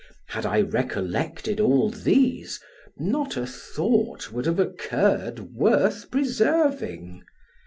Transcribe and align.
Had 0.29 0.47
I 0.47 0.61
recollected 0.61 1.59
all 1.59 1.91
these, 1.91 2.59
not 2.97 3.37
a 3.37 3.45
thought 3.45 4.31
would 4.31 4.47
have 4.47 4.57
occurred 4.59 5.53
worth 5.53 6.09
preserving. 6.09 7.23